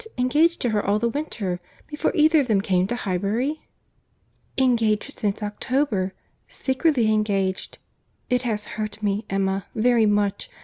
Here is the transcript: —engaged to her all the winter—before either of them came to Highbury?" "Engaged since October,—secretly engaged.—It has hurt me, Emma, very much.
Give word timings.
—engaged 0.17 0.59
to 0.59 0.69
her 0.71 0.83
all 0.83 0.97
the 0.97 1.07
winter—before 1.07 2.11
either 2.15 2.39
of 2.39 2.47
them 2.47 2.59
came 2.59 2.87
to 2.87 2.95
Highbury?" 2.95 3.67
"Engaged 4.57 5.13
since 5.13 5.43
October,—secretly 5.43 7.11
engaged.—It 7.13 8.41
has 8.41 8.65
hurt 8.65 9.03
me, 9.03 9.25
Emma, 9.29 9.67
very 9.75 10.07
much. 10.07 10.49